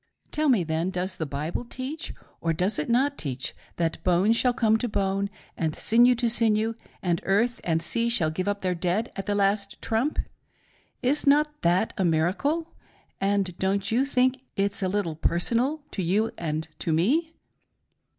M.: 0.25 0.31
Tell 0.31 0.49
me 0.49 0.63
then, 0.63 0.89
does 0.89 1.17
the 1.17 1.27
Bible 1.27 1.63
teach, 1.63 2.11
or 2.39 2.53
does 2.53 2.79
it 2.79 2.89
not 2.89 3.19
teach, 3.19 3.53
that 3.75 4.03
bone 4.03 4.33
shall 4.33 4.51
come 4.51 4.77
to 4.77 4.89
bone 4.89 5.29
and 5.55 5.75
sinew 5.75 6.15
to 6.15 6.27
sinew 6.27 6.73
and 7.03 7.21
earth 7.23 7.61
and 7.63 7.83
sea 7.83 8.09
shall 8.09 8.31
give 8.31 8.47
up 8.47 8.61
their 8.61 8.73
dead, 8.73 9.11
at 9.15 9.27
the 9.27 9.35
last 9.35 9.79
trump.' 9.79 10.17
Is 11.03 11.27
not 11.27 11.61
that 11.61 11.93
a 11.99 12.03
miracle, 12.03 12.73
and 13.19 13.55
don't 13.57 13.91
you 13.91 14.03
think 14.03 14.41
it's 14.55 14.81
a 14.81 14.87
little 14.89 15.15
"personal" 15.17 15.83
to 15.91 16.01
you 16.01 16.31
and 16.35 16.67
to 16.79 16.91
me 16.91 17.35